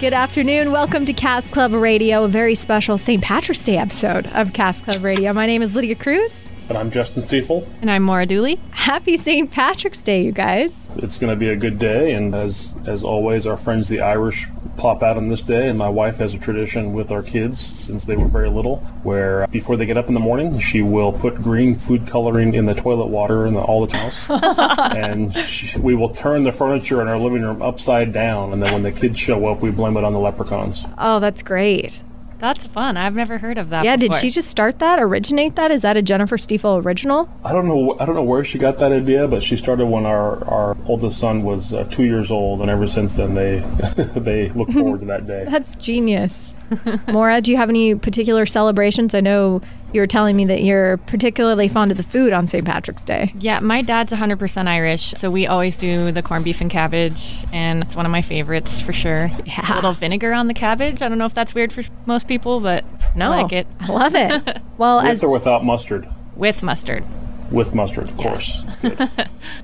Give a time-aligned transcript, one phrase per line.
[0.00, 0.70] Good afternoon.
[0.70, 3.20] Welcome to Cask Club Radio, a very special St.
[3.20, 5.32] Patrick's Day episode of Cask Club Radio.
[5.32, 6.48] My name is Lydia Cruz.
[6.68, 7.66] And I'm Justin Stiefel.
[7.80, 8.60] And I'm Maura Dooley.
[8.72, 9.50] Happy St.
[9.50, 10.78] Patrick's Day, you guys.
[10.96, 14.44] It's going to be a good day, and as as always, our friends the Irish
[14.76, 15.68] pop out on this day.
[15.68, 19.46] And my wife has a tradition with our kids since they were very little, where
[19.46, 22.74] before they get up in the morning, she will put green food coloring in the
[22.74, 24.28] toilet water in the, all the house,
[24.94, 28.52] and she, we will turn the furniture in our living room upside down.
[28.52, 30.84] And then when the kids show up, we blame it on the leprechauns.
[30.98, 32.02] Oh, that's great.
[32.38, 32.96] That's fun.
[32.96, 33.84] I've never heard of that.
[33.84, 35.70] Yeah, did she just start that, originate that?
[35.70, 37.28] Is that a Jennifer Stiefel original?
[37.44, 37.96] I don't know.
[37.98, 41.18] I don't know where she got that idea, but she started when our, our oldest
[41.18, 43.58] son was uh, two years old, and ever since then they
[44.14, 45.44] they look forward to that day.
[45.48, 46.54] That's genius.
[47.08, 49.14] Maura, do you have any particular celebrations?
[49.14, 52.64] I know you were telling me that you're particularly fond of the food on St.
[52.64, 53.32] Patrick's Day.
[53.38, 57.82] Yeah, my dad's 100% Irish, so we always do the corned beef and cabbage, and
[57.82, 59.30] it's one of my favorites for sure.
[59.46, 59.72] Yeah.
[59.72, 61.00] A little vinegar on the cabbage.
[61.00, 62.84] I don't know if that's weird for most people, but
[63.16, 63.66] No, I like it.
[63.80, 64.58] I love it.
[64.78, 66.06] Well, With as or without mustard?
[66.36, 67.02] With mustard.
[67.50, 68.62] With mustard, of course.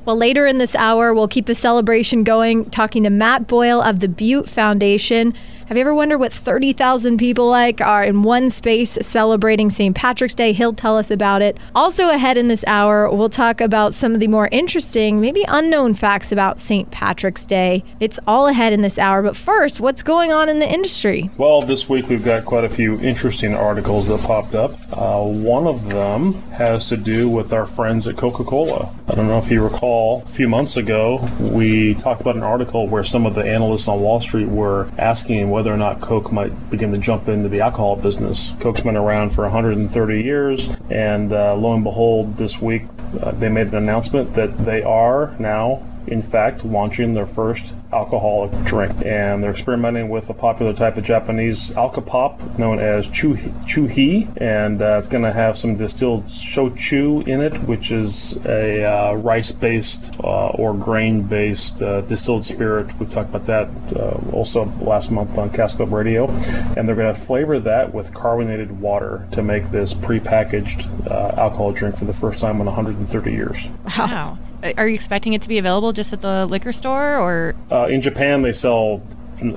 [0.05, 4.01] Well, later in this hour, we'll keep the celebration going, talking to Matt Boyle of
[4.01, 5.33] the Butte Foundation.
[5.69, 9.97] Have you ever wondered what 30,000 people like are in one space celebrating St.
[9.97, 10.53] Patrick's Day?
[10.53, 11.57] He'll tell us about it.
[11.75, 15.95] Also, ahead in this hour, we'll talk about some of the more interesting, maybe unknown
[15.95, 16.91] facts about St.
[16.91, 17.83] Patrick's Day.
[17.99, 19.23] It's all ahead in this hour.
[19.23, 21.31] But first, what's going on in the industry?
[21.39, 24.73] Well, this week we've got quite a few interesting articles that popped up.
[24.93, 28.93] Uh, one of them has to do with our friends at Coca Cola.
[29.09, 32.87] I don't know if you recall, a few months ago, we talked about an article
[32.87, 36.51] where some of the analysts on Wall Street were asking whether or not Coke might
[36.69, 38.57] begin to jump into the alcohol business.
[38.59, 42.83] Coke's been around for 130 years, and uh, lo and behold, this week
[43.23, 48.53] uh, they made an announcement that they are now in fact, launching their first alcoholic
[48.65, 48.93] drink.
[49.05, 54.29] And they're experimenting with a popular type of Japanese alcopop known as chu- chuhai.
[54.41, 59.15] And uh, it's going to have some distilled shochu in it, which is a uh,
[59.15, 62.99] rice based uh, or grain based uh, distilled spirit.
[62.99, 66.29] We've talked about that uh, also last month on Cask Club Radio.
[66.77, 71.73] And they're going to flavor that with carbonated water to make this prepackaged uh, alcohol
[71.73, 73.69] drink for the first time in 130 years.
[73.97, 74.39] Wow.
[74.77, 78.01] Are you expecting it to be available just at the liquor store or Uh, in
[78.01, 79.03] Japan, they sell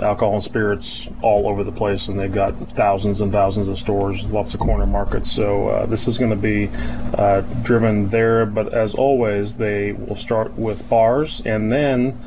[0.03, 4.29] alcohol and spirits all over the place, and they've got thousands and thousands of stores,
[4.33, 5.31] lots of corner markets.
[5.31, 6.69] So uh, this is going to be
[7.17, 8.45] uh, driven there.
[8.45, 12.17] But as always, they will start with bars, and then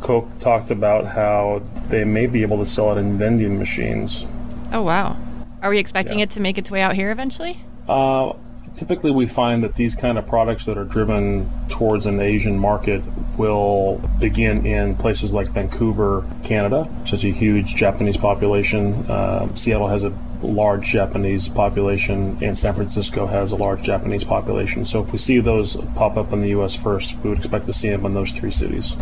[0.00, 4.28] Coke talked about how they may be able to sell it in vending machines.
[4.72, 5.16] Oh wow.
[5.60, 6.24] Are we expecting Yeah.
[6.24, 7.58] it to make its way out here eventually?
[7.88, 8.32] Uh,
[8.78, 13.02] typically, we find that these kind of products that are driven towards an Asian market
[13.36, 18.94] will begin in places like Vancouver, Canada, such a huge Japanese population.
[19.10, 20.10] Uh, Seattle has a
[20.42, 24.84] large Japanese population, and San Francisco has a large Japanese population.
[24.84, 26.80] So, if we see those pop up in the U.S.
[26.80, 28.96] first, we would expect to see them in those three cities.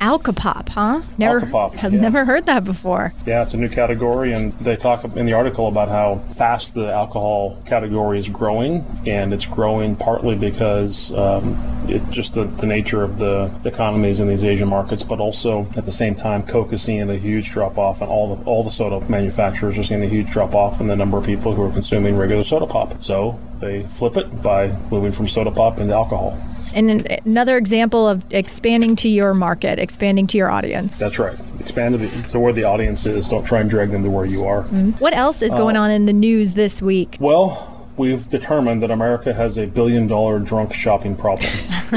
[0.00, 1.02] Alcopop, huh?
[1.18, 2.00] Never, Alcopop, I've yeah.
[2.00, 3.12] never heard that before.
[3.26, 6.92] Yeah, it's a new category, and they talk in the article about how fast the
[6.92, 11.56] alcohol category is growing, and it's growing partly because um,
[11.88, 15.84] it's just the, the nature of the economies in these Asian markets, but also at
[15.84, 18.70] the same time, Coke is seeing a huge drop off, and all the all the
[18.70, 21.72] soda manufacturers are seeing a huge drop off in the number of people who are
[21.72, 23.00] consuming regular soda pop.
[23.00, 26.38] So they flip it by moving from soda pop into alcohol.
[26.74, 30.98] And an- another example of expanding to your market, expanding to your audience.
[30.98, 31.38] That's right.
[31.60, 33.28] Expand to, the, to where the audience is.
[33.28, 34.64] Don't try and drag them to where you are.
[34.64, 34.90] Mm-hmm.
[35.02, 37.16] What else is uh, going on in the news this week?
[37.20, 41.52] Well, we've determined that America has a billion dollar drunk shopping problem.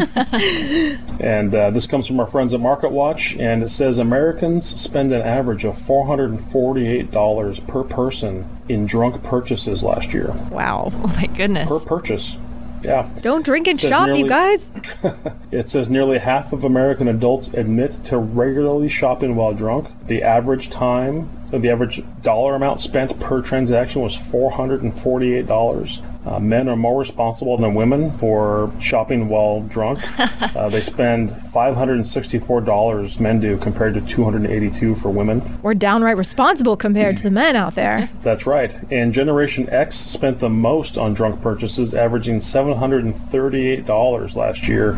[1.20, 5.12] and uh, this comes from our friends at Market Watch, and it says Americans spend
[5.12, 10.34] an average of $448 per person in drunk purchases last year.
[10.52, 10.92] Wow.
[11.02, 11.68] Oh my goodness.
[11.68, 12.38] Per purchase.
[12.84, 13.10] Yeah.
[13.22, 14.72] Don't drink and shop, you guys.
[15.52, 19.90] It says nearly half of American adults admit to regularly shopping while drunk.
[20.06, 26.06] The average time The average dollar amount spent per transaction was $448.
[26.26, 30.00] Uh, men are more responsible than women for shopping while drunk.
[30.20, 35.42] uh, they spend $564 men do compared to 282 for women.
[35.64, 38.10] We're downright responsible compared to the men out there.
[38.22, 38.72] That's right.
[38.92, 44.98] And Generation X spent the most on drunk purchases, averaging $738 last year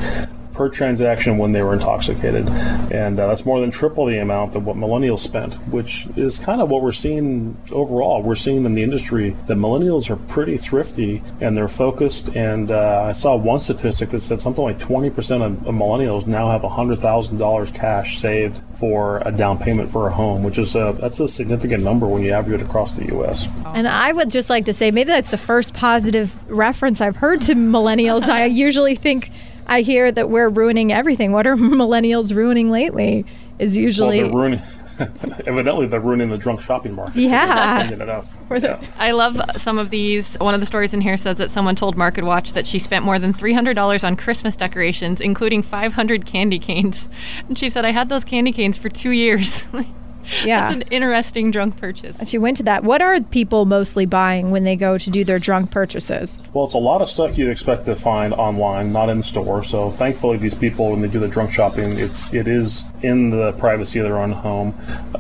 [0.53, 2.48] per transaction when they were intoxicated.
[2.92, 6.62] And uh, that's more than triple the amount of what millennials spent, which is kind
[6.62, 8.21] of what we're seeing overall.
[8.21, 12.36] We're seeing in the industry that millennials are pretty thrifty and they're focused.
[12.36, 15.12] And uh, I saw one statistic that said something like 20%
[15.45, 20.44] of, of millennials now have $100,000 cash saved for a down payment for a home,
[20.44, 23.48] which is a, that's a significant number when you average it across the U.S.
[23.68, 27.42] And I would just like to say maybe that's the first positive reference I've heard
[27.42, 28.24] to millennials.
[28.24, 29.31] I usually think
[29.68, 31.31] I hear that we're ruining everything.
[31.31, 33.25] What are millennials ruining lately?
[33.60, 34.62] Is usually well, they're ruining.
[35.48, 37.16] Evidently, they're ruining the drunk shopping market.
[37.16, 37.46] Yeah.
[37.46, 38.84] They're not spending enough.
[38.84, 38.92] Yeah.
[39.00, 40.36] I love some of these.
[40.36, 43.06] One of the stories in here says that someone told Market Watch that she spent
[43.06, 47.10] more than $300 on Christmas decorations, including 500 candy canes.
[47.48, 49.66] And she said, I had those candy canes for two years.
[50.44, 50.62] yeah.
[50.62, 52.18] That's an interesting drunk purchase.
[52.18, 52.83] And she went to that.
[52.83, 56.44] What are people mostly buying when they go to do their drunk purchases?
[56.53, 59.63] Well, it's a lot of stuff you'd expect to find online, not in store.
[59.63, 63.53] So thankfully, these people, when they do the drunk shopping, it's it is in the
[63.53, 64.75] privacy of their own home,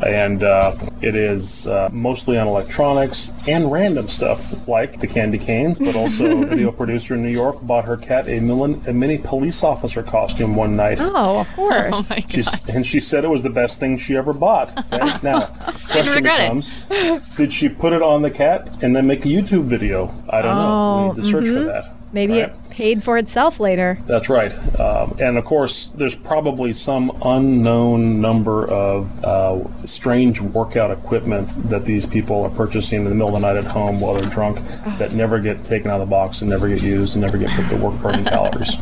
[0.05, 5.79] and uh, it is uh, mostly on electronics and random stuff like the candy canes.
[5.79, 9.17] But also, a video producer in New York bought her cat a, millen, a mini
[9.17, 10.99] police officer costume one night.
[11.01, 11.71] Oh, of course.
[12.11, 14.73] Oh my She's, and she said it was the best thing she ever bought.
[14.93, 15.17] Okay?
[15.23, 15.45] Now,
[15.91, 16.39] question it.
[16.39, 20.13] becomes: Did she put it on the cat and then make a YouTube video?
[20.29, 21.01] I don't know.
[21.01, 21.83] We need to search for that.
[21.87, 22.49] Oh, Maybe Right?
[22.49, 23.97] it paid for itself later.
[24.05, 24.51] That's right.
[24.79, 31.85] Um, and of course, there's probably some unknown number of uh, strange workout equipment that
[31.85, 34.57] these people are purchasing in the middle of the night at home while they're drunk
[34.97, 37.49] that never get taken out of the box and never get used and never get
[37.51, 38.77] put to work burning calories.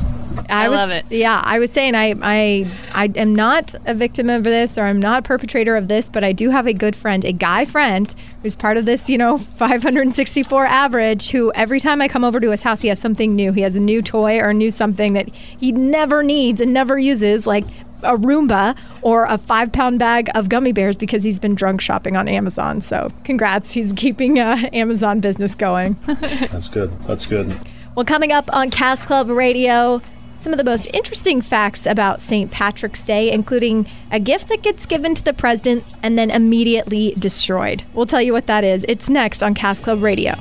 [0.49, 1.05] I was, love it.
[1.09, 4.99] Yeah, I was saying I, I I am not a victim of this or I'm
[4.99, 8.13] not a perpetrator of this, but I do have a good friend, a guy friend
[8.41, 12.51] who's part of this, you know, 564 average who every time I come over to
[12.51, 13.51] his house, he has something new.
[13.51, 16.97] He has a new toy or a new something that he never needs and never
[16.97, 17.65] uses, like
[18.03, 22.15] a Roomba or a five pound bag of gummy bears because he's been drunk shopping
[22.15, 22.81] on Amazon.
[22.81, 23.71] So congrats.
[23.71, 25.93] He's keeping uh, Amazon business going.
[26.05, 26.91] That's good.
[26.91, 27.53] That's good.
[27.95, 30.01] Well, coming up on Cask Club Radio,
[30.39, 32.51] some of the most interesting facts about St.
[32.51, 37.83] Patrick's Day, including a gift that gets given to the president and then immediately destroyed.
[37.93, 38.85] We'll tell you what that is.
[38.87, 40.35] It's next on Cask Club Radio.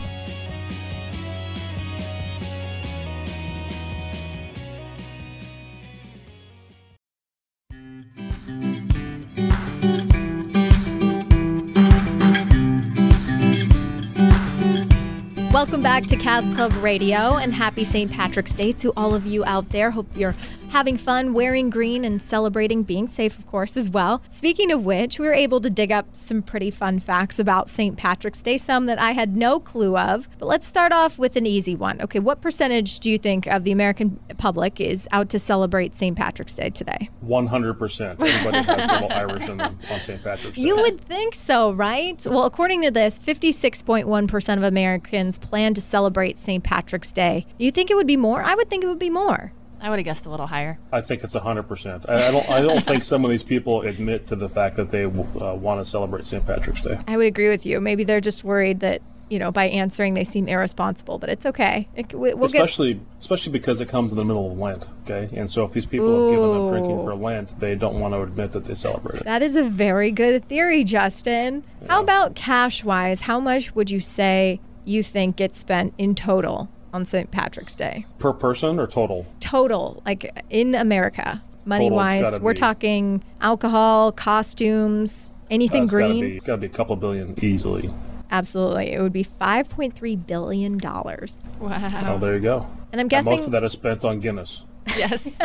[15.68, 18.10] Welcome back to Cask Club Radio and happy St.
[18.10, 19.90] Patrick's Day to all of you out there.
[19.90, 20.34] Hope you're
[20.70, 24.22] having fun wearing green and celebrating being safe, of course, as well.
[24.28, 27.96] Speaking of which, we were able to dig up some pretty fun facts about St.
[27.96, 30.28] Patrick's Day, some that I had no clue of.
[30.38, 32.00] But let's start off with an easy one.
[32.00, 36.16] Okay, what percentage do you think of the American public is out to celebrate St.
[36.16, 37.10] Patrick's Day today?
[37.24, 38.10] 100%.
[38.20, 40.22] Everybody has a little Irish in them on St.
[40.22, 40.62] Patrick's Day.
[40.62, 42.24] You would think so, right?
[42.26, 46.62] Well, according to this, 56.1% of Americans plan to celebrate St.
[46.62, 47.46] Patrick's Day.
[47.58, 48.42] You think it would be more?
[48.42, 49.52] I would think it would be more.
[49.80, 50.78] I would have guessed a little higher.
[50.92, 52.08] I think it's 100%.
[52.08, 54.90] I, I don't I don't think some of these people admit to the fact that
[54.90, 55.08] they uh,
[55.54, 56.44] want to celebrate St.
[56.44, 56.98] Patrick's Day.
[57.06, 57.80] I would agree with you.
[57.80, 61.88] Maybe they're just worried that, you know, by answering they seem irresponsible, but it's okay.
[61.94, 65.28] It, we, we'll get especially especially because it comes in the middle of Lent, okay?
[65.36, 68.22] And so if these people have given up drinking for Lent, they don't want to
[68.22, 69.24] admit that they celebrate it.
[69.24, 71.64] That is a very good theory, Justin.
[71.88, 73.22] How about cash wise?
[73.22, 77.30] How much would you say you think gets spent in total on St.
[77.30, 78.06] Patrick's Day?
[78.18, 79.26] Per person or total?
[79.40, 82.38] Total, like in America, money wise.
[82.40, 86.20] We're be- talking alcohol, costumes, anything It's gotta green.
[86.24, 87.90] be, it's got to be a couple billion easily.
[88.30, 88.92] Absolutely.
[88.92, 90.76] It would be $5.3 billion.
[90.78, 91.50] Wow.
[91.60, 92.66] Oh, there you go.
[92.92, 94.64] And I'm And guessing most of that is spent on Guinness.
[94.96, 95.26] yes.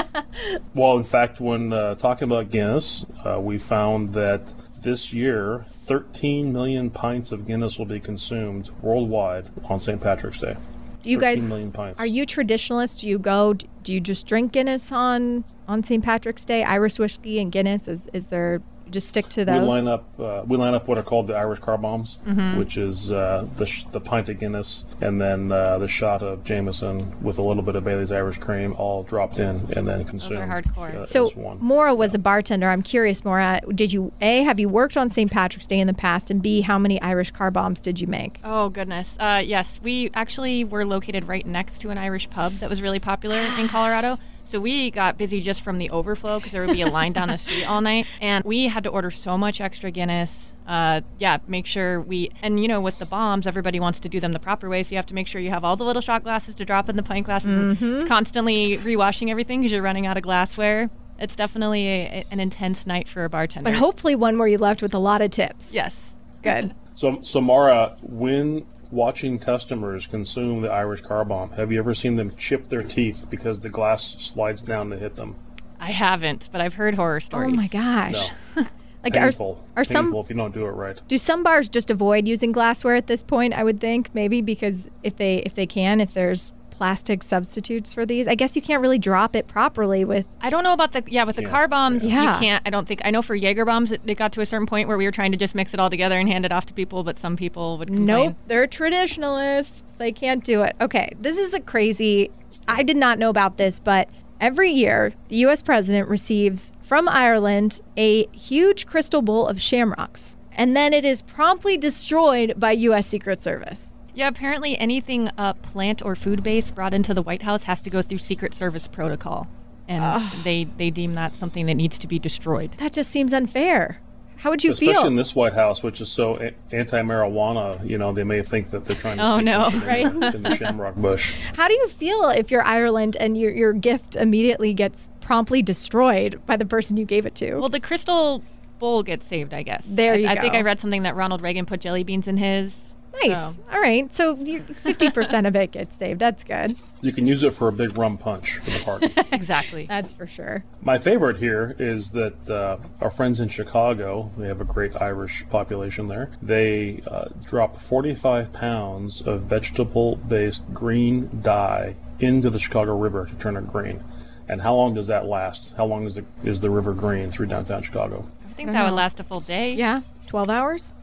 [0.75, 4.47] Well, in fact, when uh, talking about Guinness, uh, we found that
[4.83, 10.01] this year, 13 million pints of Guinness will be consumed worldwide on St.
[10.01, 10.57] Patrick's Day.
[11.03, 11.51] Do you guys
[11.99, 13.01] are you traditionalists?
[13.01, 13.53] Do you go?
[13.53, 16.03] Do you just drink Guinness on on St.
[16.03, 16.63] Patrick's Day?
[16.63, 17.87] Irish whiskey and Guinness.
[17.87, 18.61] Is is there?
[18.93, 20.05] Just stick to We line up.
[20.19, 22.57] Uh, we line up what are called the Irish car bombs, Mm-hmm.
[22.59, 26.43] which is uh, the sh- the pint of Guinness and then uh, the shot of
[26.43, 30.39] Jameson with a little bit of Bailey's Irish cream, all dropped in and then consumed.
[30.51, 30.93] hardcore.
[30.95, 31.57] uh, So Maura one.
[31.59, 32.69] Maura was a bartender.
[32.69, 35.29] I'm curious, Maura, did you a have you worked on St.
[35.31, 38.39] Patrick's Day in the past, and b how many Irish car bombs did you make?
[38.43, 39.15] Oh goodness.
[39.19, 42.99] Uh, yes, we actually were located right next to an Irish pub that was really
[42.99, 44.19] popular in Colorado.
[44.53, 47.29] So we got busy just from the overflow because there would be a line down
[47.29, 50.53] the street all night, and we had to order so much extra Guinness.
[50.67, 54.19] Uh, yeah, make sure we and you know with the bombs, everybody wants to do
[54.19, 56.03] them the proper way, so you have to make sure you have all the little
[56.03, 57.81] shot glasses to drop in the pint glasses.
[57.81, 60.91] It's constantly rewashing everything because you're running out of glassware.
[61.17, 63.71] It's definitely a, an intense night for a bartender.
[63.71, 65.73] But hopefully one where you left with a lot of tips.
[65.73, 66.15] yes.
[66.43, 66.75] Good.
[66.93, 72.15] So, so Maura, when watching customers consume the Irish car bomb, have you ever seen
[72.15, 75.35] them chip their teeth because the glass slides down to hit them?
[75.79, 77.53] I haven't, but I've heard horror stories.
[77.53, 78.31] Oh my gosh.
[78.55, 78.67] No.
[79.03, 79.61] Like Painful.
[79.75, 81.01] are, are some if you don't do it right.
[81.09, 83.53] do some bars just avoid using glassware at this point?
[83.53, 88.05] I would think maybe because if they if they can, if there's plastic substitutes for
[88.05, 90.25] these, I guess you can't really drop it properly with.
[90.41, 92.03] I don't know about the yeah with the car bombs.
[92.05, 92.33] yeah.
[92.33, 92.63] You can't.
[92.65, 94.87] I don't think I know for Jaeger bombs it, it got to a certain point
[94.87, 96.73] where we were trying to just mix it all together and hand it off to
[96.73, 98.05] people, but some people would complain.
[98.07, 99.93] Nope, they're traditionalists.
[99.99, 100.75] They can't do it.
[100.81, 102.31] Okay, this is a crazy.
[102.67, 104.09] I did not know about this, but
[104.41, 105.61] every year the U.S.
[105.61, 111.77] president receives from Ireland a huge crystal bowl of shamrocks, and then it is promptly
[111.77, 113.07] destroyed by U.S.
[113.07, 113.92] Secret Service.
[114.15, 117.89] Yeah, apparently anything uh, plant or food based brought into the White House has to
[117.89, 119.47] go through Secret Service protocol,
[119.87, 122.71] and they they deem that something that needs to be destroyed.
[122.77, 123.99] That just seems unfair.
[124.37, 124.91] How would you Especially feel?
[124.93, 128.67] Especially in this White House, which is so a- anti-marijuana, you know, they may think
[128.71, 130.05] that they're trying to Oh, no, right?
[130.05, 131.33] in, the, in the shamrock bush.
[131.55, 136.41] How do you feel if you're Ireland and your your gift immediately gets promptly destroyed
[136.45, 137.55] by the person you gave it to?
[137.55, 138.43] Well, the crystal
[138.79, 139.85] bowl gets saved, I guess.
[139.87, 140.53] There I, you I think.
[140.55, 142.92] I read something that Ronald Reagan put jelly beans in his.
[143.21, 143.55] Nice.
[143.55, 144.13] so- All right.
[144.13, 146.19] So fifty percent of it gets saved.
[146.19, 146.75] That's good.
[147.01, 149.09] You can use it for a big rum punch for the party.
[149.33, 149.85] Exactly.
[149.85, 150.63] That's for sure.
[150.81, 155.47] My favorite here is that uh, our friends in Chicago, they have a great Irish
[155.49, 156.31] population there.
[156.41, 163.35] They uh, drop 45 pounds of vegetable based green dye into the Chicago River to
[163.35, 164.03] turn it green.
[164.47, 165.75] And how long does that last?
[165.77, 168.27] How long is the, is the river green through downtown Chicago?
[168.49, 169.73] I think that would last a full day.
[169.73, 170.01] Yeah.
[170.27, 170.93] Twelve hours.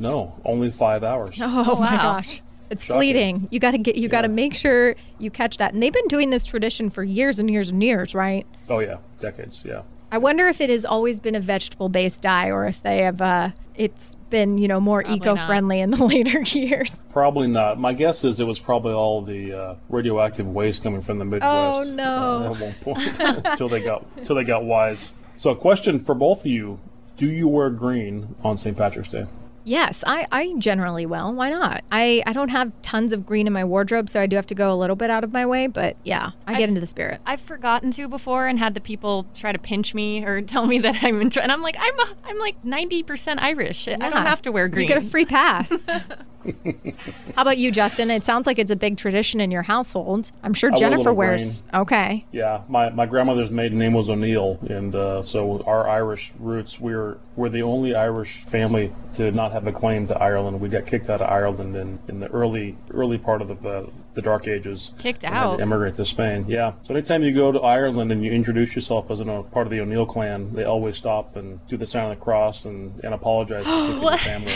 [0.00, 1.38] No, only five hours.
[1.40, 2.02] Oh, my wow.
[2.14, 2.42] gosh.
[2.70, 2.98] It's Shocking.
[2.98, 3.48] fleeting.
[3.50, 3.96] You got to get.
[3.96, 5.72] You got to make sure you catch that.
[5.74, 8.46] And they've been doing this tradition for years and years and years, right?
[8.68, 9.82] Oh, yeah, decades, yeah.
[10.12, 13.20] I wonder if it has always been a vegetable-based dye, or if they have.
[13.20, 16.96] Uh, it's been you know more Probably eco-friendly in the later years.
[17.10, 17.78] Probably not.
[17.78, 21.90] My guess is it was probably all the uh, radioactive waste coming from the Midwest.
[21.90, 22.04] Oh, no.
[22.04, 25.12] uh, at one point, until they got until they got wise.
[25.36, 26.78] So, a question for both of you:
[27.16, 28.76] Do you wear green on St.
[28.76, 29.26] Patrick's Day?
[29.70, 31.32] Yes, I, I generally will.
[31.32, 31.84] Why not?
[31.92, 34.54] I, I don't have tons of green in my wardrobe, so I do have to
[34.56, 35.68] go a little bit out of my way.
[35.68, 37.20] But yeah, I get into the spirit.
[37.24, 40.80] I've forgotten to before and had the people try to pinch me or tell me
[40.80, 41.30] that I'm in.
[41.38, 43.86] And I'm like, I'm a, I'm like 90% Irish.
[43.86, 44.88] I don't have to wear green.
[44.88, 45.70] You get a free pass.
[47.34, 48.10] How about you, Justin?
[48.10, 50.32] It sounds like it's a big tradition in your household.
[50.42, 51.64] I'm sure a Jennifer wears.
[51.72, 52.24] Okay.
[52.32, 57.18] Yeah, my, my grandmother's maiden name was O'Neill, and uh, so our Irish roots, we're
[57.36, 60.60] we're the only Irish family to not have a claim to Ireland.
[60.60, 63.86] We got kicked out of Ireland in, in the early early part of the uh,
[64.20, 64.92] the Dark Ages.
[64.98, 65.60] Kicked and out?
[65.60, 66.44] immigrate to Spain.
[66.48, 66.74] Yeah.
[66.82, 69.80] So anytime you go to Ireland and you introduce yourself as a part of the
[69.80, 73.64] O'Neill clan, they always stop and do the sign of the cross and, and apologize
[73.64, 74.52] for kicking your family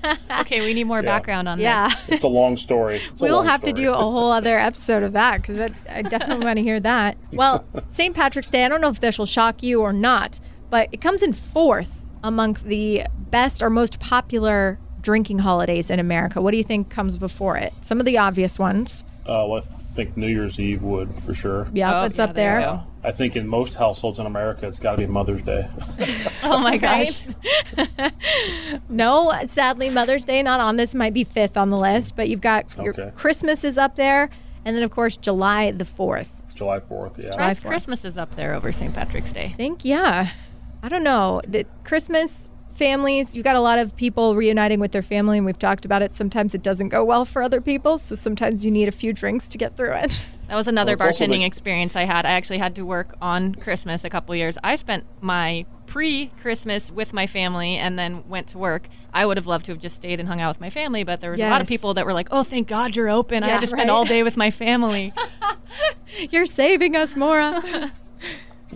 [0.00, 0.18] out.
[0.40, 1.02] okay, we need more Yeah.
[1.02, 1.62] background on that.
[1.62, 1.88] Yeah.
[2.06, 2.16] this.
[2.16, 3.00] It's a long story.
[3.12, 5.58] It's We'll long have to do a whole other episode of that because
[5.88, 7.16] I definitely want to hear that.
[7.32, 8.14] Well, St.
[8.14, 11.22] Patrick's Day, I don't know if this will shock you or not, but it comes
[11.22, 16.42] in fourth among the best or most popular drinking holidays in America.
[16.42, 17.72] What do you think comes before it?
[17.82, 19.04] Some of the obvious ones.
[19.24, 21.68] Uh, well, I think New Year's Eve would for sure.
[21.72, 22.80] Yeah, Oh, it's yeah, up there there.
[23.04, 25.64] I think in most households in America, it's got to be Mother's Day.
[26.42, 27.22] Oh my gosh.
[28.88, 30.94] No, sadly, Mother's Day not on this.
[30.94, 33.10] Might be fifth on the list, but you've got your Okay.
[33.14, 34.28] Christmas is up there,
[34.64, 36.42] and then of course July the fourth.
[36.54, 37.30] July 4th, yeah.
[37.30, 37.66] July 4th.
[37.68, 38.94] Christmas is up there over St.
[38.94, 39.50] Patrick's Day.
[39.52, 40.30] I think yeah.
[40.82, 41.40] I don't know.
[41.46, 45.58] The Christmas families, You've got a lot of people reuniting with their family, and we've
[45.58, 46.14] talked about it.
[46.14, 49.48] Sometimes it doesn't go well for other people, so sometimes you need a few drinks
[49.48, 50.22] to get through it.
[50.48, 52.24] That was another Well, bartending the- experience I had.
[52.24, 54.56] I actually had to work on Christmas a couple years.
[54.62, 58.88] I spent my pre-Christmas with my family and then went to work.
[59.12, 61.20] I would have loved to have just stayed and hung out with my family, but
[61.20, 63.42] there was a lot of people that were like, "Oh, thank God you're open.
[63.42, 63.90] I had to spend right.
[63.90, 65.12] all day with my family."
[66.30, 67.90] You're saving us, Maura.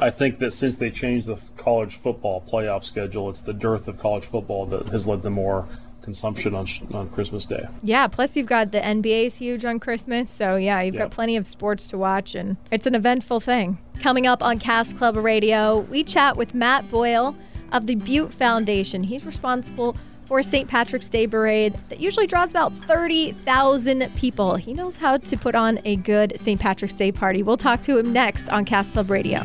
[0.00, 3.98] I think that since they changed the college football playoff schedule, it's the dearth of
[3.98, 5.68] college football that has led to more
[6.02, 7.66] consumption on, on Christmas Day.
[7.82, 10.30] Yeah, plus you've got the NBA is huge on Christmas.
[10.30, 13.78] So, yeah, you've got plenty of sports to watch, and it's an eventful thing.
[14.00, 17.36] Coming up on Cask Club Radio, we chat with Matt Boyle
[17.72, 19.04] of the Butte Foundation.
[19.04, 20.68] He's responsible for St.
[20.68, 24.54] Patrick's Day Parade that usually draws about 30,000 people.
[24.54, 26.60] He knows how to put on a good St.
[26.60, 27.42] Patrick's Day party.
[27.42, 29.42] We'll talk to him next on Cask Club Radio.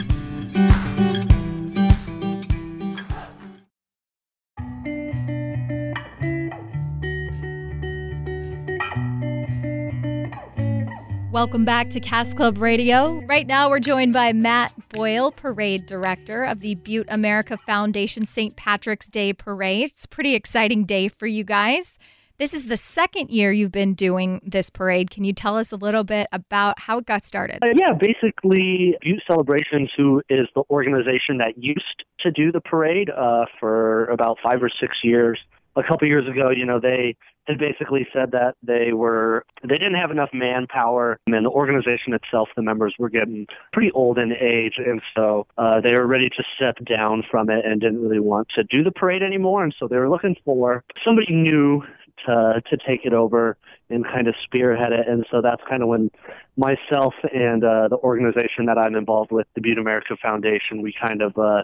[11.36, 13.22] Welcome back to Cask Club Radio.
[13.28, 18.56] Right now, we're joined by Matt Boyle, Parade Director of the Butte America Foundation St.
[18.56, 19.92] Patrick's Day Parade.
[19.92, 22.00] It's a pretty exciting day for you guys.
[22.38, 25.10] This is the second year you've been doing this parade.
[25.10, 27.60] Can you tell us a little bit about how it got started?
[27.62, 33.10] Uh, yeah, basically, Butte Celebrations, who is the organization that used to do the parade
[33.10, 35.40] uh, for about five or six years.
[35.78, 37.16] A couple years ago, you know, they
[37.48, 42.50] had basically said that they were they didn't have enough manpower and the organization itself
[42.56, 46.44] the members were getting pretty old in age and so uh, they were ready to
[46.56, 49.88] step down from it and didn't really want to do the parade anymore and so
[49.88, 51.84] they were looking for somebody new
[52.26, 53.58] to to take it over
[53.90, 56.10] and kind of spearhead it and so that's kind of when
[56.58, 61.22] myself and uh, the organization that I'm involved with the Butte America Foundation we kind
[61.22, 61.64] of uh,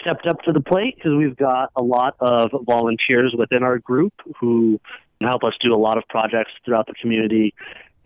[0.00, 4.12] stepped up to the plate because we've got a lot of volunteers within our group
[4.40, 4.80] who
[5.20, 7.54] help us do a lot of projects throughout the community.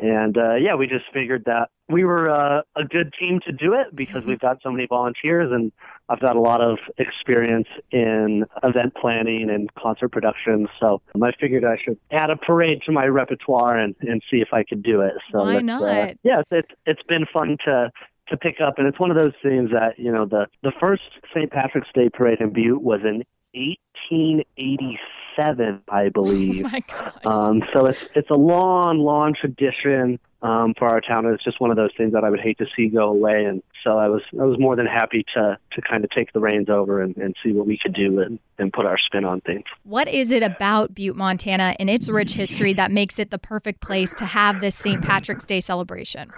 [0.00, 3.74] And uh, yeah, we just figured that we were uh, a good team to do
[3.74, 5.72] it because we've got so many volunteers, and
[6.08, 10.68] I've got a lot of experience in event planning and concert production.
[10.78, 14.48] So I figured I should add a parade to my repertoire and, and see if
[14.52, 15.14] I could do it.
[15.32, 15.82] So why not?
[15.82, 17.90] Uh, yeah, it's it's been fun to
[18.28, 21.02] to pick up, and it's one of those things that you know the the first
[21.34, 21.50] St.
[21.50, 23.24] Patrick's Day parade in Butte was in
[25.38, 26.66] 1887, I believe.
[26.68, 27.14] Oh my gosh.
[27.24, 31.60] Um, so it's it's a long, long tradition um, for our town, and it's just
[31.60, 33.44] one of those things that I would hate to see go away.
[33.44, 36.40] And so I was I was more than happy to to kind of take the
[36.40, 39.40] reins over and, and see what we could do and, and put our spin on
[39.42, 39.64] things.
[39.84, 43.80] What is it about Butte, Montana, and its rich history that makes it the perfect
[43.80, 45.02] place to have this St.
[45.02, 46.30] Patrick's Day celebration?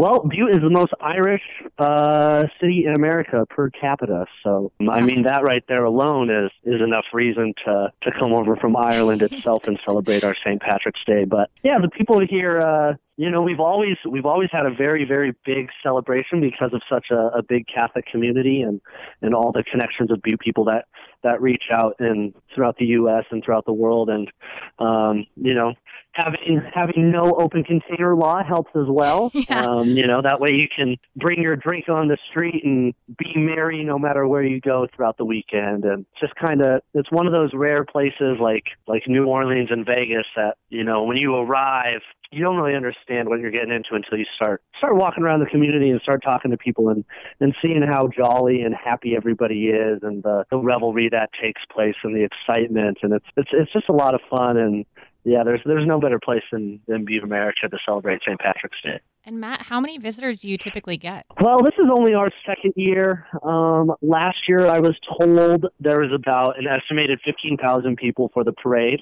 [0.00, 1.42] Well, Butte is the most Irish
[1.78, 4.24] uh, city in America per capita.
[4.42, 8.56] So, I mean, that right there alone is is enough reason to to come over
[8.56, 10.58] from Ireland itself and celebrate our St.
[10.58, 11.24] Patrick's Day.
[11.26, 15.04] But yeah, the people here, uh, you know, we've always we've always had a very
[15.04, 18.80] very big celebration because of such a, a big Catholic community and
[19.22, 20.86] and all the connections of people that
[21.22, 23.24] that reach out and throughout the U.S.
[23.30, 24.08] and throughout the world.
[24.08, 24.30] And
[24.78, 25.74] um, you know,
[26.12, 29.30] having having no open container law helps as well.
[29.48, 29.64] Yeah.
[29.64, 33.32] Um, you know, that way you can bring your drink on the street and be
[33.34, 35.84] merry no matter where you go throughout the weekend.
[35.84, 39.84] And just kind of, it's one of those rare places like like New Orleans and
[39.86, 42.02] Vegas that you know when you arrive.
[42.32, 45.46] You don't really understand what you're getting into until you start start walking around the
[45.46, 47.04] community and start talking to people and
[47.40, 51.96] and seeing how jolly and happy everybody is and the, the revelry that takes place
[52.04, 54.86] and the excitement and it's it's it's just a lot of fun and
[55.24, 58.38] yeah, there's there's no better place than than Butte, America to celebrate St.
[58.38, 59.00] Patrick's Day.
[59.24, 61.26] And Matt, how many visitors do you typically get?
[61.40, 63.26] Well, this is only our second year.
[63.42, 68.52] Um, last year, I was told there was about an estimated 15,000 people for the
[68.52, 69.00] parade.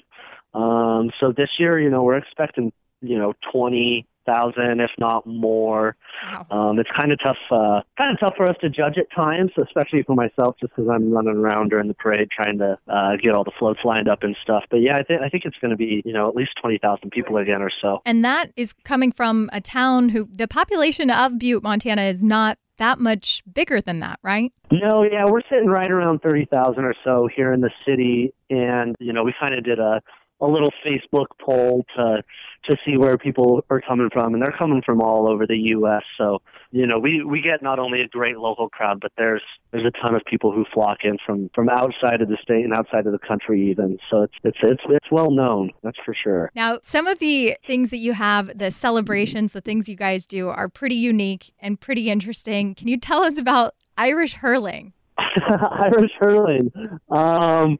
[0.53, 5.95] Um, so this year, you know, we're expecting you know 20 thousand, if not more.
[6.23, 6.45] Wow.
[6.51, 9.51] Um, it's kind of tough, uh, kind of tough for us to judge at times,
[9.61, 13.33] especially for myself, just because I'm running around during the parade trying to uh, get
[13.33, 14.63] all the floats lined up and stuff.
[14.69, 16.77] But yeah, I think I think it's going to be you know at least twenty
[16.77, 18.01] thousand people again or so.
[18.05, 22.57] And that is coming from a town who the population of Butte, Montana is not
[22.77, 24.53] that much bigger than that, right?
[24.71, 28.95] No, yeah, we're sitting right around thirty thousand or so here in the city, and
[28.99, 30.01] you know we kind of did a
[30.41, 32.23] a little Facebook poll to
[32.65, 36.03] to see where people are coming from, and they're coming from all over the U.S.
[36.17, 36.39] So
[36.71, 40.01] you know, we we get not only a great local crowd, but there's there's a
[40.01, 43.11] ton of people who flock in from from outside of the state and outside of
[43.11, 43.97] the country even.
[44.09, 46.51] So it's it's it's it's well known, that's for sure.
[46.55, 50.49] Now, some of the things that you have, the celebrations, the things you guys do,
[50.49, 52.75] are pretty unique and pretty interesting.
[52.75, 54.93] Can you tell us about Irish hurling?
[55.17, 56.71] Irish hurling.
[57.09, 57.77] Um,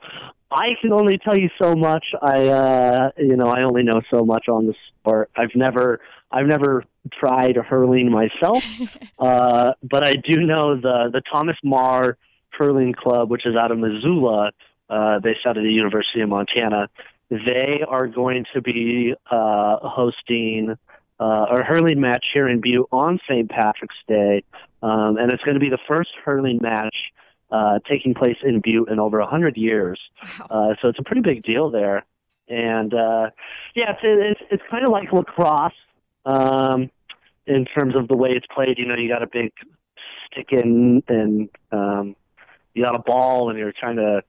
[0.52, 2.08] I can only tell you so much.
[2.22, 5.30] I, uh, you know, I only know so much on the sport.
[5.36, 6.00] I've never,
[6.32, 6.84] I've never
[7.14, 8.64] tried hurling myself,
[9.20, 12.16] uh, but I do know the the Thomas Meagher
[12.52, 14.52] Hurling Club, which is out of Missoula,
[14.90, 16.90] uh, based out of the University of Montana.
[17.30, 20.76] They are going to be uh, hosting
[21.20, 23.50] uh, or hurling match here in Butte on St.
[23.50, 24.44] Patrick's Day,
[24.82, 26.96] um, and it's going to be the first hurling match
[27.52, 30.00] uh, taking place in Butte in over a hundred years.
[30.50, 32.06] Uh, so it's a pretty big deal there,
[32.48, 33.30] and uh,
[33.76, 35.74] yeah, it's it's, it's kind of like lacrosse
[36.26, 36.90] um,
[37.48, 38.78] in terms of the way it's played.
[38.78, 39.52] You know, you got a big
[40.32, 42.16] stick in, and um,
[42.74, 44.22] you got a ball, and you're trying to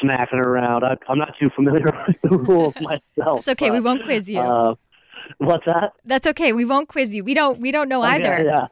[0.00, 0.84] smack it around.
[0.84, 3.40] I, I'm not too familiar with the rules myself.
[3.40, 3.70] It's okay.
[3.70, 4.40] we won't quiz you.
[4.40, 4.74] Uh,
[5.38, 5.92] what's that?
[6.04, 6.52] That's okay.
[6.52, 7.24] We won't quiz you.
[7.24, 7.58] We don't.
[7.60, 8.44] We don't know either.
[8.44, 8.66] Yeah.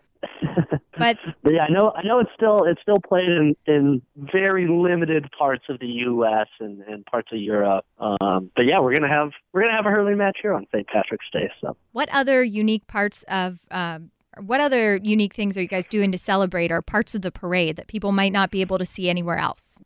[0.99, 4.67] But But yeah, I know I know it's still it's still played in in very
[4.69, 6.49] limited parts of the U.S.
[6.61, 7.85] and, and parts of Europe.
[7.99, 10.87] Um, but yeah, we're gonna have we're gonna have a hurling match here on St.
[10.87, 11.51] Patrick's Day.
[11.61, 16.13] So what other unique parts of um, what other unique things are you guys doing
[16.13, 19.09] to celebrate or parts of the parade that people might not be able to see
[19.09, 19.83] anywhere else?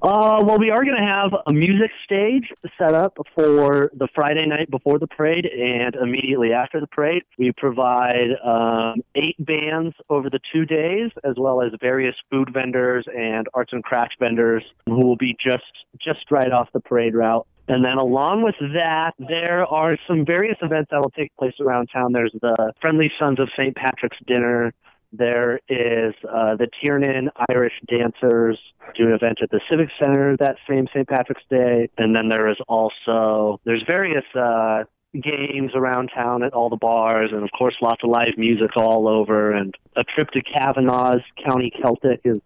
[0.00, 4.46] Uh, well, we are going to have a music stage set up for the Friday
[4.46, 7.22] night before the parade and immediately after the parade.
[7.36, 13.06] We provide um, eight bands over the two days, as well as various food vendors
[13.12, 15.64] and arts and crafts vendors who will be just
[16.00, 17.46] just right off the parade route.
[17.66, 21.88] And then along with that, there are some various events that will take place around
[21.92, 22.12] town.
[22.12, 23.74] There's the Friendly Sons of St.
[23.74, 24.72] Patrick's Dinner.
[25.12, 28.58] There is uh, the Tiernan Irish Dancers
[28.96, 31.08] do an event at the Civic Center that same St.
[31.08, 36.68] Patrick's Day, and then there is also there's various uh, games around town at all
[36.68, 39.52] the bars, and of course lots of live music all over.
[39.52, 42.38] And a trip to Cavanaugh's County Celtic is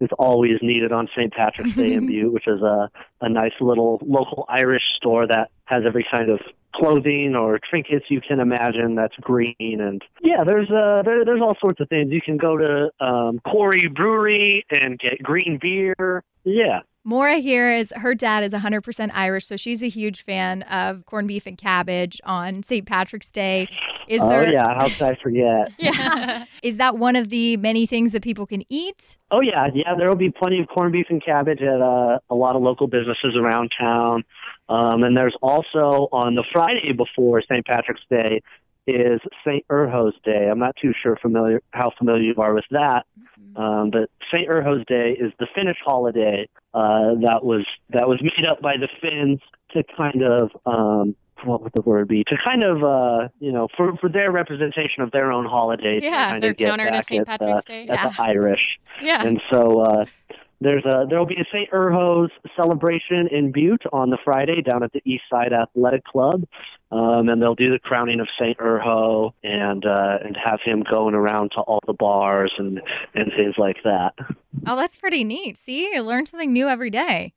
[0.00, 1.32] is always needed on St.
[1.32, 5.82] Patrick's Day in Butte, which is a a nice little local Irish store that has
[5.86, 6.40] every kind of
[6.74, 11.56] clothing or trinkets you can imagine that's green and yeah there's uh there, there's all
[11.60, 16.80] sorts of things you can go to um Quarry Brewery and get green beer yeah
[17.06, 21.28] Maura here is her dad is 100% Irish, so she's a huge fan of corned
[21.28, 22.86] beef and cabbage on St.
[22.86, 23.68] Patrick's Day.
[24.08, 26.46] Is oh there yeah how could I forget Yeah.
[26.62, 29.18] Is that one of the many things that people can eat?
[29.30, 29.94] Oh yeah, yeah.
[29.96, 32.86] There will be plenty of corned beef and cabbage at uh, a lot of local
[32.86, 34.24] businesses around town.
[34.68, 37.64] Um, and there's also on the Friday before St.
[37.66, 38.40] Patrick's Day
[38.86, 39.66] is St.
[39.68, 40.48] Urho's Day.
[40.50, 43.04] I'm not too sure familiar how familiar you are with that,
[43.56, 44.48] um, but St.
[44.48, 48.88] Urho's Day is the Finnish holiday uh, that was that was made up by the
[49.00, 49.40] Finns
[49.72, 53.68] to kind of um, what would the word be to kind of uh, you know
[53.76, 56.90] for for their representation of their own holiday Yeah, to kind their of get counter
[56.90, 57.20] to St.
[57.22, 57.82] at, Patrick's uh, Day.
[57.88, 58.08] at Yeah.
[58.10, 58.78] the Irish.
[59.02, 59.26] Yeah.
[59.26, 60.04] And so uh,
[60.64, 61.70] there's a there will be a St.
[61.70, 66.44] Urho's celebration in Butte on the Friday down at the East Side Athletic Club,
[66.90, 68.58] um, and they'll do the crowning of St.
[68.58, 72.80] Urho and uh, and have him going around to all the bars and
[73.14, 74.14] and things like that.
[74.66, 75.58] Oh, that's pretty neat.
[75.58, 77.34] See, you learn something new every day.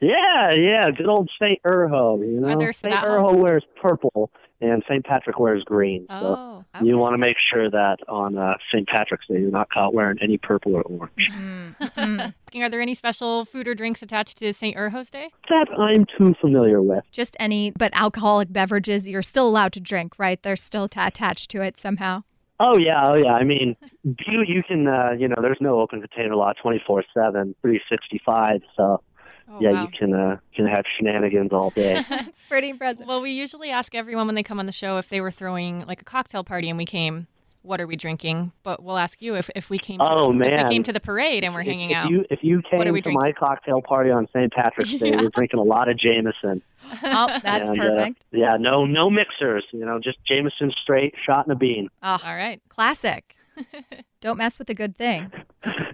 [0.00, 1.62] Yeah, yeah, good old St.
[1.62, 2.18] Urho.
[2.20, 2.94] You know, St.
[2.94, 5.04] Urho wears purple and St.
[5.04, 6.06] Patrick wears green.
[6.08, 8.86] So Oh, you want to make sure that on uh, St.
[8.88, 11.30] Patrick's Day you're not caught wearing any purple or orange.
[12.54, 14.76] are there any special food or drinks attached to St.
[14.76, 15.30] Urho's Day?
[15.48, 17.04] That I'm too familiar with.
[17.12, 20.42] Just any, but alcoholic beverages you're still allowed to drink, right?
[20.42, 22.22] They're still ta attached to it somehow.
[22.58, 23.32] Oh yeah, oh yeah.
[23.32, 28.62] I mean, you you can uh, you know, there's no open container law 24/7, 365.
[28.76, 29.02] So
[29.48, 29.82] Oh, yeah, wow.
[29.82, 32.04] you can uh, can have shenanigans all day.
[32.10, 33.06] It's pretty impressive.
[33.06, 35.84] Well, we usually ask everyone when they come on the show if they were throwing
[35.86, 37.26] like a cocktail party and we came,
[37.62, 38.52] what are we drinking?
[38.62, 40.64] But we'll ask you if, if we came to, Oh, if man.
[40.66, 42.10] we came to the parade and we're hanging if out.
[42.10, 44.52] you if you came we to my cocktail party on St.
[44.52, 45.16] Patrick's Day, Yeah.
[45.22, 46.62] we're drinking a lot of Jameson.
[47.02, 48.24] Oh, that's And, uh, perfect.
[48.30, 49.64] yeah, no no mixers.
[49.72, 51.88] You know, just Jameson straight, shot in a bean.
[52.02, 52.60] Oh, All right.
[52.68, 53.34] classic.
[54.20, 55.30] Don't mess with a good thing.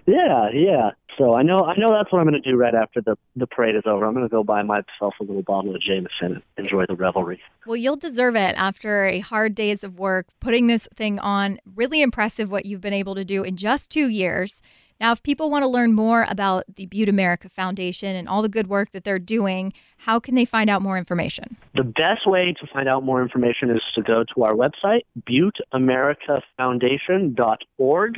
[0.05, 0.91] Yeah, yeah.
[1.17, 3.45] So I know I know that's what I'm going to do right after the the
[3.47, 4.05] parade is over.
[4.05, 7.39] I'm going to go buy myself a little bottle of Jameson and enjoy the revelry.
[7.65, 11.59] Well, you'll deserve it after a hard days of work putting this thing on.
[11.75, 14.61] Really impressive what you've been able to do in just two years.
[14.99, 18.47] Now, if people want to learn more about the Butte America Foundation and all the
[18.47, 21.57] good work that they're doing, how can they find out more information?
[21.75, 28.12] The best way to find out more information is to go to our website, butteamericafoundation.org.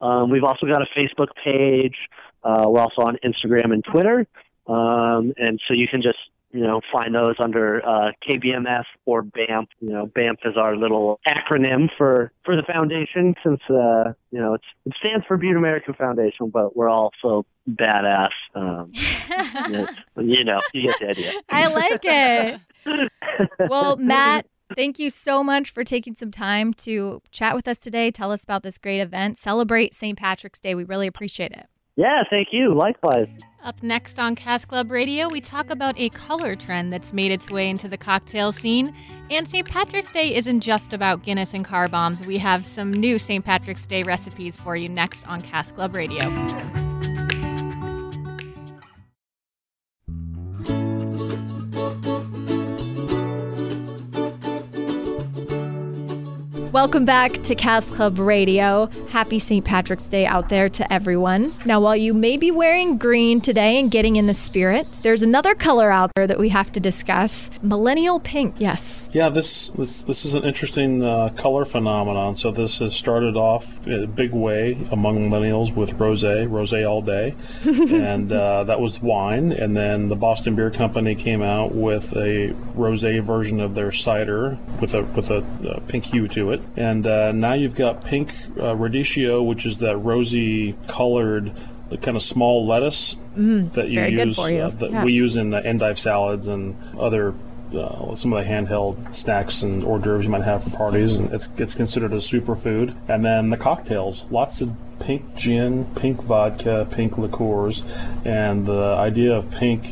[0.00, 1.96] Um, we've also got a Facebook page.
[2.42, 4.26] Uh, we're also on Instagram and Twitter.
[4.66, 6.18] Um, and so you can just,
[6.52, 9.68] you know, find those under uh, KBMF or BAMP.
[9.80, 14.54] You know, BAMP is our little acronym for, for the foundation since, uh, you know,
[14.54, 18.30] it's, it stands for Butte American Foundation, but we're also badass.
[18.54, 18.92] Um,
[20.16, 21.32] you know, you get the idea.
[21.48, 22.60] I like it.
[23.68, 28.10] Well, Matt, thank you so much for taking some time to chat with us today.
[28.10, 29.38] Tell us about this great event.
[29.38, 30.18] Celebrate St.
[30.18, 30.74] Patrick's Day.
[30.74, 31.66] We really appreciate it.
[31.96, 32.74] Yeah, thank you.
[32.74, 33.28] Likewise.
[33.62, 37.50] Up next on Cask Club Radio, we talk about a color trend that's made its
[37.50, 38.94] way into the cocktail scene.
[39.30, 39.68] And St.
[39.68, 42.24] Patrick's Day isn't just about Guinness and car bombs.
[42.24, 43.44] We have some new St.
[43.44, 46.20] Patrick's Day recipes for you next on Cask Club Radio.
[56.80, 58.86] Welcome back to Cask Club Radio.
[59.10, 59.62] Happy St.
[59.62, 61.52] Patrick's Day out there to everyone.
[61.66, 65.54] Now, while you may be wearing green today and getting in the spirit, there's another
[65.54, 68.54] color out there that we have to discuss millennial pink.
[68.56, 69.10] Yes.
[69.12, 72.36] Yeah, this this, this is an interesting uh, color phenomenon.
[72.36, 77.02] So this has started off in a big way among millennials with rosé, rosé all
[77.02, 77.34] day,
[77.94, 79.52] and uh, that was wine.
[79.52, 84.56] And then the Boston Beer Company came out with a rosé version of their cider
[84.80, 86.62] with a with a, a pink hue to it.
[86.76, 91.52] And uh, now you've got pink uh, radicchio, which is that rosy colored
[91.90, 94.58] the kind of small lettuce that you use you.
[94.60, 95.04] uh, that Yeah.
[95.04, 97.34] we use in the endive salads and other
[97.74, 101.32] uh, some of the handheld snacks and hors d'oeuvres you might have for parties, and
[101.32, 102.94] it's it's considered a superfood.
[103.08, 107.84] And then the cocktails, lots of pink gin, pink vodka, pink liqueurs,
[108.24, 109.86] and the idea of pink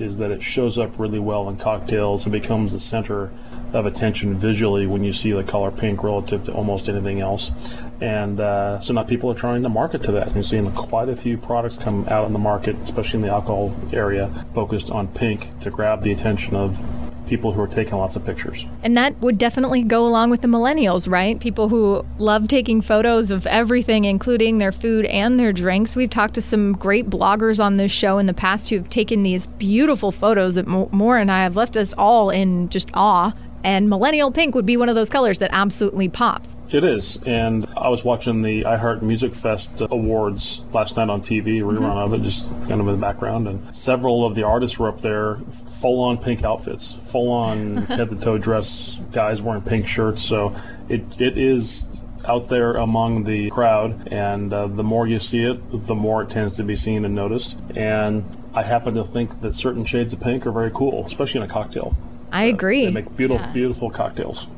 [0.00, 3.30] is that it shows up really well in cocktails and becomes the center
[3.74, 7.50] of attention visually when you see the color pink relative to almost anything else.
[8.00, 10.34] And uh, so now people are trying to market to that.
[10.34, 13.74] You're seeing quite a few products come out on the market, especially in the alcohol
[13.92, 16.80] area, focused on pink to grab the attention of
[17.30, 18.66] people who are taking lots of pictures.
[18.82, 21.38] And that would definitely go along with the millennials, right?
[21.38, 25.94] People who love taking photos of everything, including their food and their drinks.
[25.94, 29.46] We've talked to some great bloggers on this show in the past who've taken these
[29.46, 33.32] beautiful photos that Moore and I have left us all in just awe.
[33.62, 36.56] And millennial pink would be one of those colors that absolutely pops.
[36.72, 41.60] It is, and I was watching the iHeart Music Fest awards last night on TV,
[41.60, 44.88] rerun of it, just kind of in the background, and several of the artists were
[44.88, 50.22] up there, full-on pink outfits, full-on head-to-toe dress, guys wearing pink shirts.
[50.22, 50.54] So
[50.88, 51.88] it it is
[52.28, 56.30] out there among the crowd, and uh, the more you see it, the more it
[56.30, 57.60] tends to be seen and noticed.
[57.74, 61.50] And I happen to think that certain shades of pink are very cool, especially in
[61.50, 61.96] a cocktail.
[62.32, 62.86] I agree.
[62.86, 64.48] They make beautiful, beautiful cocktails.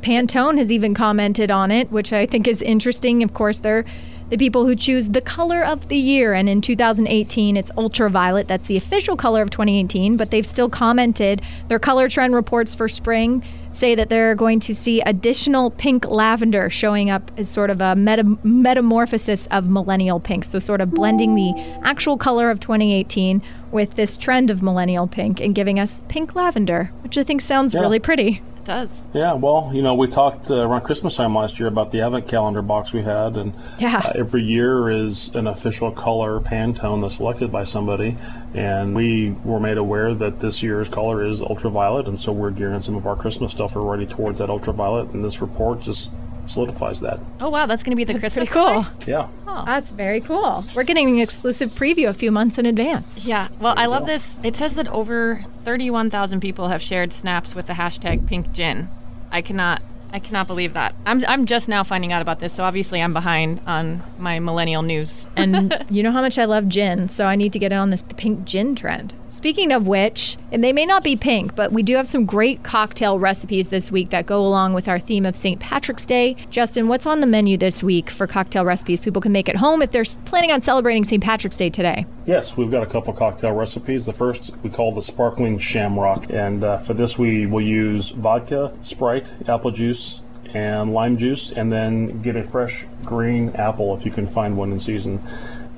[0.00, 3.22] Pantone has even commented on it, which I think is interesting.
[3.22, 3.84] Of course, they're
[4.30, 6.34] the people who choose the color of the year.
[6.34, 8.46] And in 2018, it's ultraviolet.
[8.46, 11.42] That's the official color of 2018, but they've still commented.
[11.68, 16.68] Their color trend reports for spring say that they're going to see additional pink lavender
[16.68, 20.44] showing up as sort of a meta- metamorphosis of millennial pink.
[20.44, 25.40] So, sort of blending the actual color of 2018 with this trend of millennial pink
[25.40, 27.80] and giving us pink lavender, which I think sounds Yeah.
[27.80, 28.40] really pretty.
[28.58, 29.02] It does.
[29.14, 32.28] Yeah, well, you know, we talked uh, around Christmas time last year about the advent
[32.28, 34.02] calendar box we had, and Yeah.
[34.04, 38.16] uh, every year is an official color Pantone that's selected by somebody,
[38.54, 42.82] and we were made aware that this year's color is ultraviolet, and so we're gearing
[42.82, 46.10] some of our Christmas stuff already towards that ultraviolet, and this report just
[46.48, 47.20] solidifies that.
[47.40, 48.82] Oh wow, that's going to be the Christmas Pretty cool.
[48.84, 48.86] color?
[49.06, 49.28] Yeah.
[49.64, 50.64] That's very cool.
[50.74, 53.24] We're getting an exclusive preview a few months in advance.
[53.24, 53.48] Yeah.
[53.60, 54.36] Well, I love this.
[54.44, 58.88] It says that over 31,000 people have shared snaps with the hashtag pink gin.
[59.30, 60.94] I cannot I cannot believe that.
[61.04, 64.82] I'm I'm just now finding out about this, so obviously I'm behind on my millennial
[64.82, 65.26] news.
[65.36, 68.02] And you know how much I love gin, so I need to get on this
[68.16, 69.12] pink gin trend.
[69.38, 72.64] Speaking of which, and they may not be pink, but we do have some great
[72.64, 75.60] cocktail recipes this week that go along with our theme of St.
[75.60, 76.34] Patrick's Day.
[76.50, 79.80] Justin, what's on the menu this week for cocktail recipes people can make at home
[79.80, 81.22] if they're planning on celebrating St.
[81.22, 82.04] Patrick's Day today?
[82.24, 84.06] Yes, we've got a couple cocktail recipes.
[84.06, 88.76] The first we call the sparkling shamrock, and uh, for this we will use vodka,
[88.82, 90.20] Sprite, apple juice,
[90.52, 94.72] and lime juice, and then get a fresh green apple if you can find one
[94.72, 95.20] in season.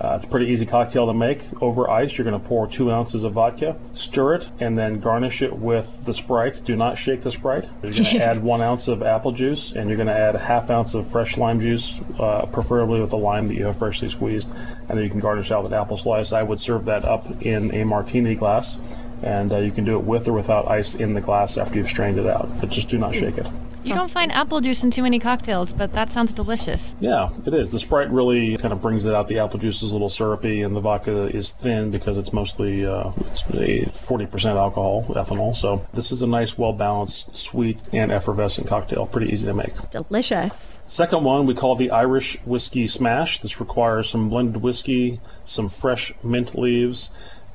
[0.01, 1.43] Uh, it's a pretty easy cocktail to make.
[1.63, 5.43] Over ice, you're going to pour two ounces of vodka, stir it, and then garnish
[5.43, 6.63] it with the Sprite.
[6.65, 7.69] Do not shake the Sprite.
[7.83, 10.39] You're going to add one ounce of apple juice, and you're going to add a
[10.39, 14.09] half ounce of fresh lime juice, uh, preferably with the lime that you have freshly
[14.09, 14.49] squeezed,
[14.89, 16.33] and then you can garnish out with apple slice.
[16.33, 18.81] I would serve that up in a martini glass,
[19.23, 21.89] and uh, you can do it with or without ice in the glass after you've
[21.89, 22.49] strained it out.
[22.59, 23.47] But just do not shake it.
[23.85, 26.95] You don't find apple juice in too many cocktails, but that sounds delicious.
[27.01, 27.73] Yeah, it is.
[27.73, 29.29] The Sprite really kind of brings it out.
[29.29, 32.85] The apple juice is a little syrupy, and the vodka is thin because it's mostly
[32.87, 35.57] uh, it's a 40% alcohol, ethanol.
[35.57, 39.07] So this is a nice, well balanced, sweet, and effervescent cocktail.
[39.07, 39.73] Pretty easy to make.
[39.91, 40.79] Delicious.
[40.87, 43.41] Second one we call the Irish Whiskey Smash.
[43.41, 47.11] This requires some blended whiskey, some fresh mint leaves,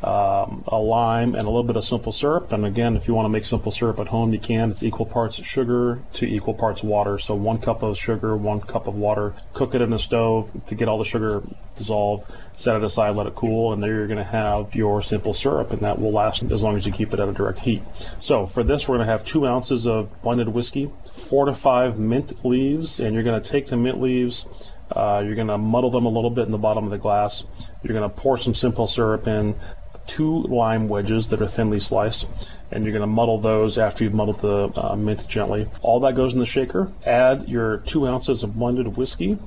[0.06, 2.52] um, a lime, and a little bit of simple syrup.
[2.52, 4.70] And again, if you want to make simple syrup at home, you can.
[4.70, 7.18] It's equal parts sugar to equal parts water.
[7.18, 9.34] So one cup of sugar, one cup of water.
[9.54, 11.42] Cook it in the stove to get all the sugar
[11.76, 12.32] dissolved.
[12.54, 15.72] Set it aside, let it cool, and there you're going to have your simple syrup,
[15.72, 17.82] and that will last as long as you keep it at a direct heat.
[18.20, 21.98] So for this, we're going to have two ounces of blended whiskey, four to five
[21.98, 24.72] mint leaves, and you're going to take the mint leaves.
[24.92, 27.44] Uh, you're going to muddle them a little bit in the bottom of the glass.
[27.82, 29.56] You're going to pour some simple syrup in,
[30.08, 32.28] two lime wedges that are thinly sliced,
[32.72, 35.68] and you're going to muddle those after you've muddled the uh, mint gently.
[35.82, 36.92] All that goes in the shaker.
[37.06, 39.38] Add your two ounces of blended whiskey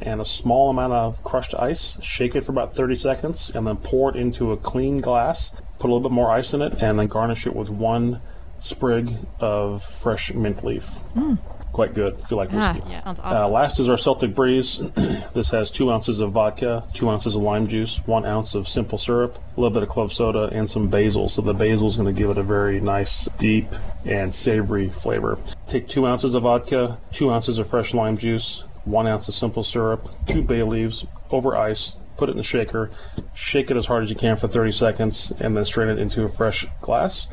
[0.00, 2.00] and a small amount of crushed ice.
[2.02, 5.50] Shake it for about 30 seconds, and then pour it into a clean glass.
[5.78, 8.20] Put a little bit more ice in it, and then garnish it with one
[8.60, 10.96] sprig of fresh mint leaf.
[11.14, 11.38] Mm
[11.78, 12.90] quite good if you like Ah, whiskey.
[12.90, 14.78] yeah, sounds Uh, last is our Celtic Breeze.
[15.32, 18.98] this has two ounces of vodka, two ounces of lime juice, one ounce of simple
[18.98, 21.28] syrup, a little bit of club soda, and some basil.
[21.28, 23.66] So the basil is going to give it a very nice, deep,
[24.04, 25.38] and savory flavor.
[25.68, 29.62] Take two ounces of vodka, two ounces of fresh lime juice, one ounce of simple
[29.62, 32.00] syrup, two bay leaves over ice.
[32.16, 32.90] Put it in the shaker.
[33.34, 36.24] Shake it as hard as you can for 30 seconds, and then strain it into
[36.24, 37.28] a fresh glass.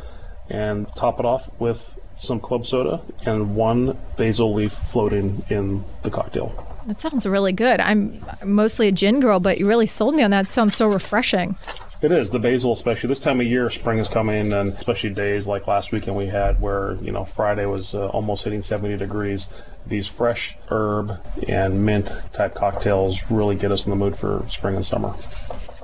[0.52, 6.10] And top it off with some club soda and one basil leaf floating in the
[6.12, 6.54] cocktail.
[6.88, 7.80] That sounds really good.
[7.80, 8.14] I'm
[8.46, 10.46] mostly a gin girl, but you really sold me on that.
[10.46, 11.56] It sounds so refreshing.
[12.02, 13.70] It is the basil, especially this time of year.
[13.72, 17.66] Spring is coming, and especially days like last weekend we had, where you know Friday
[17.66, 19.50] was uh, almost hitting 70 degrees.
[19.88, 21.12] These fresh herb
[21.48, 25.16] and mint type cocktails really get us in the mood for spring and summer.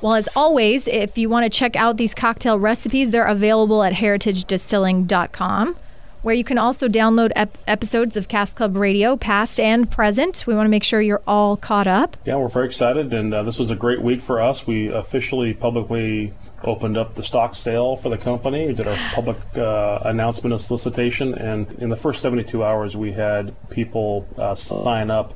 [0.01, 3.93] Well, as always, if you want to check out these cocktail recipes, they're available at
[3.93, 5.75] heritagedistilling.com,
[6.21, 10.45] where you can also download ep- episodes of Cask Club Radio, past and present.
[10.45, 12.17] We want to make sure you're all caught up.
[12.25, 14.67] Yeah, we're very excited, and uh, this was a great week for us.
[14.67, 18.67] We officially publicly opened up the stock sale for the company.
[18.67, 23.13] We did our public uh, announcement of solicitation, and in the first 72 hours, we
[23.13, 25.33] had people uh, sign up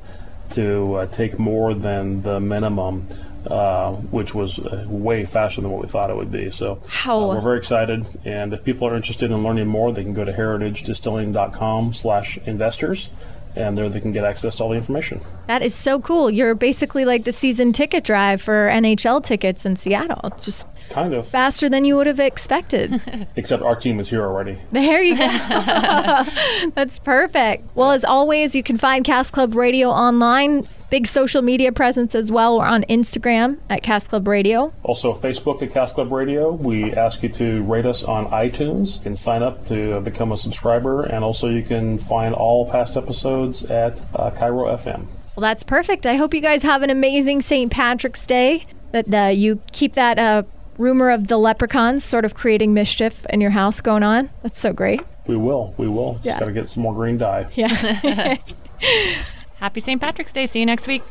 [0.50, 3.08] to uh, take more than the minimum.
[3.48, 6.50] Uh, which was uh, way faster than what we thought it would be.
[6.50, 8.04] So uh, we're very excited.
[8.24, 13.36] And if people are interested in learning more, they can go to heritagedistilling.com slash investors.
[13.54, 15.20] And there they can get access to all the information.
[15.46, 16.28] That is so cool.
[16.28, 20.20] You're basically like the season ticket drive for NHL tickets in Seattle.
[20.24, 21.26] It's just Kind of.
[21.26, 23.00] faster than you would have expected.
[23.36, 24.58] Except our team is here already.
[24.72, 25.26] There you go.
[26.74, 27.64] That's perfect.
[27.74, 30.66] Well, as always, you can find Cask Club Radio online.
[30.88, 32.58] Big social media presence as well.
[32.58, 34.72] We're on Instagram at Cask Club Radio.
[34.84, 36.52] Also, Facebook at Cask Club Radio.
[36.52, 38.98] We ask you to rate us on iTunes.
[38.98, 42.96] You can sign up to become a subscriber, and also you can find all past
[42.96, 45.06] episodes at uh, KIRO FM.
[45.36, 46.06] Well, that's perfect.
[46.06, 47.70] I hope you guys have an amazing St.
[47.70, 48.64] Patrick's Day.
[48.92, 50.44] That uh, you keep that uh,
[50.78, 54.30] rumor of the leprechauns sort of creating mischief in your house going on.
[54.44, 55.00] That's so great.
[55.26, 55.74] We will.
[55.76, 56.14] We will.
[56.14, 56.38] Just Yeah.
[56.38, 57.48] got to get some more green dye.
[57.54, 58.36] Yeah.
[59.56, 60.00] Happy St.
[60.00, 60.46] Patrick's Day.
[60.46, 61.02] See you next week.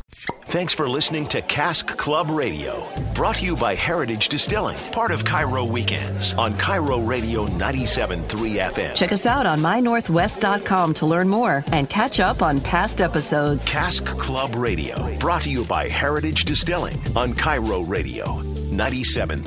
[0.46, 5.24] Thanks for listening to Cask Club Radio, brought to you by Heritage Distilling, part of
[5.24, 8.22] KIRO Weekends on KIRO Radio 97.3
[8.70, 8.94] FM.
[8.94, 13.68] Check us out on mynorthwest.com to learn more and catch up on past episodes.
[13.68, 18.26] Cask Club Radio, brought to you by Heritage Distilling on KIRO Radio
[18.70, 19.40] 97.3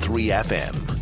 [0.43, 0.98] FM.